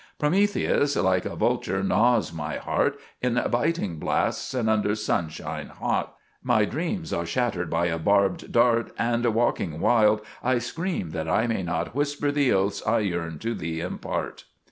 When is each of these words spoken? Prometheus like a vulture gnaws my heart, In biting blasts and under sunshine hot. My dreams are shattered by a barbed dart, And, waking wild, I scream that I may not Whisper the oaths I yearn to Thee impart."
Prometheus 0.17 0.95
like 0.95 1.25
a 1.25 1.35
vulture 1.35 1.83
gnaws 1.83 2.33
my 2.33 2.57
heart, 2.57 2.97
In 3.21 3.39
biting 3.51 3.97
blasts 3.99 4.55
and 4.55 4.67
under 4.67 4.95
sunshine 4.95 5.67
hot. 5.67 6.15
My 6.41 6.65
dreams 6.65 7.13
are 7.13 7.23
shattered 7.23 7.69
by 7.69 7.85
a 7.85 7.99
barbed 7.99 8.51
dart, 8.51 8.91
And, 8.97 9.23
waking 9.25 9.79
wild, 9.79 10.21
I 10.41 10.57
scream 10.57 11.11
that 11.11 11.29
I 11.29 11.45
may 11.45 11.61
not 11.61 11.93
Whisper 11.93 12.31
the 12.31 12.51
oaths 12.51 12.81
I 12.87 13.01
yearn 13.01 13.37
to 13.41 13.53
Thee 13.53 13.79
impart." 13.79 14.45